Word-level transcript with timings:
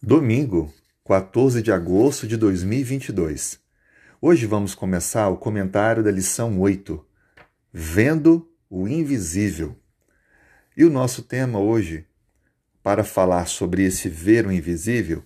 Domingo, 0.00 0.72
14 1.04 1.60
de 1.60 1.72
agosto 1.72 2.24
de 2.24 2.36
2022. 2.36 3.58
Hoje 4.22 4.46
vamos 4.46 4.72
começar 4.72 5.28
o 5.28 5.36
comentário 5.36 6.04
da 6.04 6.10
lição 6.12 6.60
8, 6.60 7.04
Vendo 7.72 8.48
o 8.70 8.86
Invisível. 8.86 9.76
E 10.76 10.84
o 10.84 10.90
nosso 10.90 11.22
tema 11.22 11.58
hoje, 11.58 12.06
para 12.80 13.02
falar 13.02 13.46
sobre 13.46 13.82
esse 13.82 14.08
ver 14.08 14.46
o 14.46 14.52
invisível, 14.52 15.24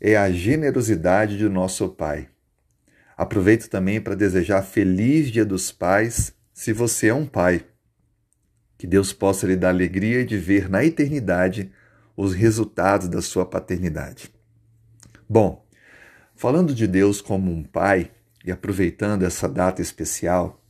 é 0.00 0.16
a 0.16 0.30
generosidade 0.30 1.36
do 1.36 1.50
nosso 1.50 1.88
Pai. 1.88 2.28
Aproveito 3.16 3.68
também 3.68 4.00
para 4.00 4.14
desejar 4.14 4.62
feliz 4.62 5.28
Dia 5.28 5.44
dos 5.44 5.72
Pais, 5.72 6.32
se 6.54 6.72
você 6.72 7.08
é 7.08 7.14
um 7.14 7.26
pai. 7.26 7.66
Que 8.78 8.86
Deus 8.86 9.12
possa 9.12 9.44
lhe 9.44 9.56
dar 9.56 9.70
alegria 9.70 10.24
de 10.24 10.38
ver 10.38 10.70
na 10.70 10.84
eternidade 10.84 11.72
os 12.22 12.34
resultados 12.34 13.08
da 13.08 13.20
sua 13.20 13.44
paternidade. 13.44 14.32
Bom, 15.28 15.66
falando 16.36 16.72
de 16.72 16.86
Deus 16.86 17.20
como 17.20 17.50
um 17.50 17.64
pai 17.64 18.12
e 18.44 18.52
aproveitando 18.52 19.24
essa 19.24 19.48
data 19.48 19.82
especial, 19.82 20.62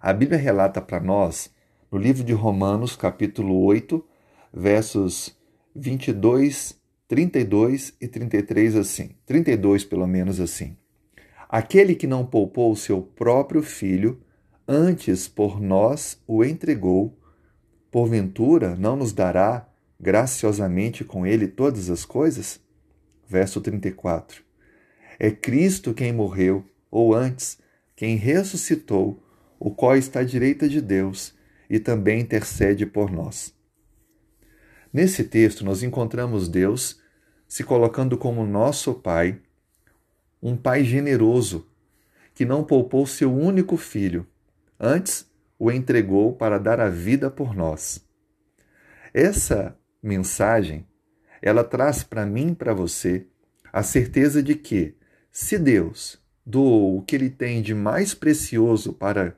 a 0.00 0.12
Bíblia 0.12 0.40
relata 0.40 0.80
para 0.80 0.98
nós, 0.98 1.54
no 1.90 1.98
livro 1.98 2.24
de 2.24 2.32
Romanos, 2.32 2.96
capítulo 2.96 3.62
8, 3.62 4.04
versos 4.52 5.38
22, 5.72 6.76
32 7.06 7.94
e 8.00 8.08
33 8.08 8.74
assim. 8.74 9.10
32 9.24 9.84
pelo 9.84 10.06
menos 10.06 10.40
assim. 10.40 10.76
Aquele 11.48 11.94
que 11.94 12.08
não 12.08 12.26
poupou 12.26 12.72
o 12.72 12.76
seu 12.76 13.02
próprio 13.02 13.62
filho, 13.62 14.20
antes 14.66 15.28
por 15.28 15.60
nós 15.60 16.20
o 16.26 16.44
entregou, 16.44 17.16
porventura 17.88 18.74
não 18.74 18.96
nos 18.96 19.12
dará 19.12 19.68
graciosamente 20.00 21.04
com 21.04 21.26
ele 21.26 21.48
todas 21.48 21.90
as 21.90 22.04
coisas? 22.04 22.60
Verso 23.26 23.60
34. 23.60 24.42
É 25.18 25.30
Cristo 25.30 25.92
quem 25.92 26.12
morreu, 26.12 26.64
ou 26.90 27.14
antes, 27.14 27.58
quem 27.96 28.16
ressuscitou, 28.16 29.22
o 29.58 29.70
qual 29.70 29.96
está 29.96 30.20
à 30.20 30.24
direita 30.24 30.68
de 30.68 30.80
Deus 30.80 31.34
e 31.68 31.78
também 31.78 32.20
intercede 32.20 32.86
por 32.86 33.10
nós. 33.10 33.54
Nesse 34.92 35.24
texto, 35.24 35.64
nós 35.64 35.82
encontramos 35.82 36.48
Deus 36.48 37.00
se 37.46 37.64
colocando 37.64 38.16
como 38.16 38.46
nosso 38.46 38.94
Pai, 38.94 39.40
um 40.42 40.56
Pai 40.56 40.84
generoso, 40.84 41.66
que 42.34 42.44
não 42.44 42.62
poupou 42.62 43.06
seu 43.06 43.34
único 43.34 43.76
filho, 43.76 44.26
antes 44.78 45.28
o 45.58 45.72
entregou 45.72 46.34
para 46.34 46.58
dar 46.58 46.78
a 46.78 46.88
vida 46.88 47.28
por 47.30 47.54
nós. 47.54 48.06
Essa 49.12 49.76
mensagem, 50.02 50.86
ela 51.40 51.64
traz 51.64 52.02
para 52.02 52.26
mim 52.26 52.48
e 52.48 52.54
para 52.54 52.74
você 52.74 53.26
a 53.72 53.82
certeza 53.82 54.42
de 54.42 54.54
que, 54.54 54.96
se 55.30 55.58
Deus 55.58 56.18
doou 56.44 56.98
o 56.98 57.02
que 57.02 57.14
Ele 57.14 57.30
tem 57.30 57.62
de 57.62 57.74
mais 57.74 58.14
precioso 58.14 58.92
para, 58.92 59.36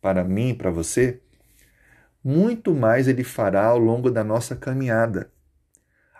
para 0.00 0.22
mim 0.22 0.50
e 0.50 0.54
para 0.54 0.70
você, 0.70 1.20
muito 2.22 2.74
mais 2.74 3.08
Ele 3.08 3.24
fará 3.24 3.66
ao 3.66 3.78
longo 3.78 4.10
da 4.10 4.22
nossa 4.22 4.54
caminhada. 4.54 5.30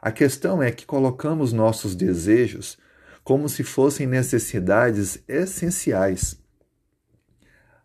A 0.00 0.10
questão 0.10 0.62
é 0.62 0.70
que 0.70 0.86
colocamos 0.86 1.52
nossos 1.52 1.94
desejos 1.94 2.78
como 3.24 3.48
se 3.48 3.64
fossem 3.64 4.06
necessidades 4.06 5.22
essenciais. 5.26 6.40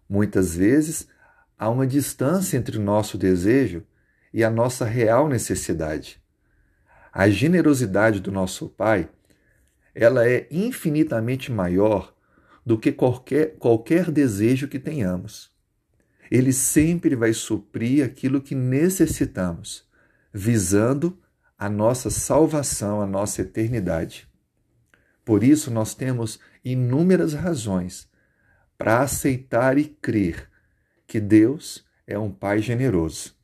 Muitas 0.07 0.55
vezes 0.55 1.07
há 1.57 1.67
uma 1.69 1.87
distância 1.87 2.57
entre 2.57 2.77
o 2.77 2.81
nosso 2.81 3.17
desejo 3.17 3.83
e 4.33 4.43
a 4.43 4.49
nossa 4.49 4.85
real 4.85 5.27
necessidade. 5.27 6.21
A 7.11 7.29
generosidade 7.29 8.19
do 8.19 8.31
nosso 8.31 8.69
Pai, 8.69 9.09
ela 9.93 10.27
é 10.27 10.47
infinitamente 10.49 11.51
maior 11.51 12.15
do 12.65 12.77
que 12.77 12.91
qualquer, 12.91 13.57
qualquer 13.57 14.09
desejo 14.09 14.67
que 14.67 14.79
tenhamos. 14.79 15.51
Ele 16.29 16.53
sempre 16.53 17.15
vai 17.15 17.33
suprir 17.33 18.05
aquilo 18.05 18.41
que 18.41 18.55
necessitamos, 18.55 19.85
visando 20.33 21.19
a 21.57 21.69
nossa 21.69 22.09
salvação, 22.09 23.01
a 23.01 23.05
nossa 23.05 23.41
eternidade. 23.41 24.29
Por 25.25 25.43
isso, 25.43 25.69
nós 25.69 25.93
temos 25.93 26.39
inúmeras 26.63 27.33
razões 27.33 28.09
para 28.77 29.01
aceitar 29.01 29.77
e 29.77 29.85
crer 29.85 30.49
que 31.05 31.19
Deus 31.19 31.85
é 32.07 32.17
um 32.17 32.31
Pai 32.31 32.59
generoso 32.59 33.40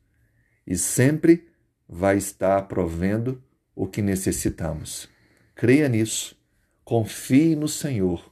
e 0.68 0.76
sempre 0.76 1.48
vai 1.88 2.18
estar 2.18 2.60
provendo 2.68 3.42
o 3.74 3.86
que 3.86 4.02
necessitamos. 4.02 5.08
Creia 5.54 5.88
nisso, 5.88 6.38
confie 6.84 7.56
no 7.56 7.66
Senhor 7.66 8.30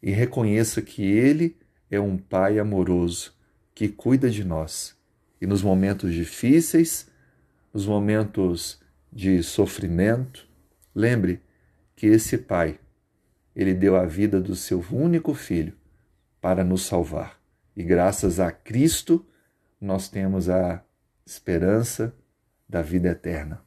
e 0.00 0.12
reconheça 0.12 0.80
que 0.80 1.02
Ele 1.02 1.56
é 1.90 1.98
um 1.98 2.16
Pai 2.16 2.60
amoroso 2.60 3.34
que 3.74 3.88
cuida 3.88 4.30
de 4.30 4.44
nós. 4.44 4.96
E 5.40 5.46
nos 5.46 5.64
momentos 5.64 6.14
difíceis, 6.14 7.08
nos 7.74 7.86
momentos 7.86 8.80
de 9.12 9.42
sofrimento, 9.42 10.48
lembre 10.94 11.42
que 11.96 12.06
esse 12.06 12.38
Pai, 12.38 12.78
ele 13.54 13.74
deu 13.74 13.96
a 13.96 14.06
vida 14.06 14.40
do 14.40 14.54
seu 14.54 14.84
único 14.92 15.34
filho 15.34 15.74
para 16.40 16.62
nos 16.62 16.82
salvar. 16.82 17.40
E 17.76 17.82
graças 17.82 18.38
a 18.38 18.52
Cristo, 18.52 19.26
nós 19.80 20.08
temos 20.08 20.48
a 20.48 20.84
esperança 21.32 22.14
da 22.68 22.82
vida 22.82 23.08
eterna. 23.08 23.62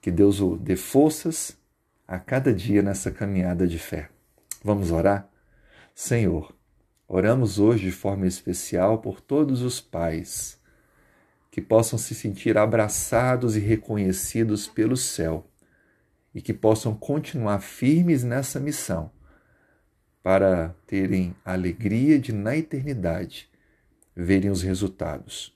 Que 0.00 0.10
Deus 0.10 0.40
o 0.40 0.56
dê 0.56 0.76
forças 0.76 1.58
a 2.06 2.18
cada 2.18 2.54
dia 2.54 2.82
nessa 2.82 3.10
caminhada 3.10 3.66
de 3.66 3.78
fé. 3.78 4.08
Vamos 4.62 4.92
orar? 4.92 5.28
Senhor, 5.94 6.54
oramos 7.08 7.58
hoje 7.58 7.86
de 7.86 7.92
forma 7.92 8.26
especial 8.26 8.98
por 8.98 9.20
todos 9.20 9.62
os 9.62 9.80
pais 9.80 10.60
que 11.50 11.60
possam 11.60 11.98
se 11.98 12.14
sentir 12.14 12.56
abraçados 12.56 13.56
e 13.56 13.60
reconhecidos 13.60 14.68
pelo 14.68 14.96
céu 14.96 15.50
e 16.34 16.40
que 16.40 16.52
possam 16.52 16.94
continuar 16.94 17.60
firmes 17.60 18.22
nessa 18.22 18.60
missão 18.60 19.10
para 20.22 20.74
terem 20.86 21.34
a 21.44 21.52
alegria 21.52 22.18
de, 22.18 22.32
na 22.32 22.56
eternidade, 22.56 23.48
verem 24.14 24.50
os 24.50 24.62
resultados. 24.62 25.55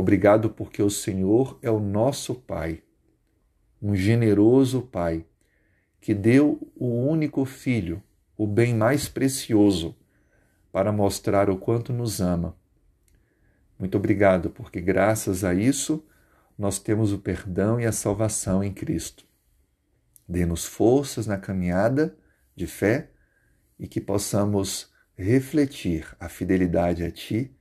Obrigado 0.00 0.48
porque 0.48 0.82
o 0.82 0.88
Senhor 0.88 1.58
é 1.60 1.70
o 1.70 1.78
nosso 1.78 2.34
Pai, 2.34 2.82
um 3.82 3.94
generoso 3.94 4.80
Pai, 4.80 5.26
que 6.00 6.14
deu 6.14 6.72
o 6.74 6.86
único 6.86 7.44
Filho, 7.44 8.02
o 8.34 8.46
bem 8.46 8.74
mais 8.74 9.10
precioso, 9.10 9.94
para 10.72 10.90
mostrar 10.90 11.50
o 11.50 11.58
quanto 11.58 11.92
nos 11.92 12.18
ama. 12.18 12.56
Muito 13.78 13.98
obrigado, 13.98 14.48
porque 14.48 14.80
graças 14.80 15.44
a 15.44 15.52
isso 15.52 16.02
nós 16.56 16.78
temos 16.78 17.12
o 17.12 17.18
perdão 17.18 17.78
e 17.78 17.84
a 17.84 17.92
salvação 17.92 18.64
em 18.64 18.72
Cristo. 18.72 19.26
Dê-nos 20.26 20.64
forças 20.64 21.26
na 21.26 21.36
caminhada 21.36 22.16
de 22.56 22.66
fé 22.66 23.10
e 23.78 23.86
que 23.86 24.00
possamos 24.00 24.90
refletir 25.14 26.06
a 26.18 26.26
fidelidade 26.26 27.04
a 27.04 27.10
Ti 27.10 27.54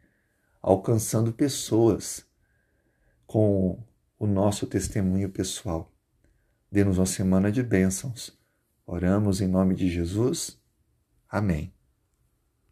alcançando 0.61 1.33
pessoas 1.33 2.28
com 3.29 3.77
o 4.17 4.25
nosso 4.25 4.65
testemunho 4.65 5.29
pessoal. 5.29 5.93
Dê-nos 6.71 6.97
uma 6.97 7.05
semana 7.05 7.51
de 7.51 7.61
bênçãos. 7.61 8.35
Oramos 8.87 9.39
em 9.39 9.47
nome 9.47 9.75
de 9.75 9.87
Jesus. 9.87 10.59
Amém. 11.29 11.71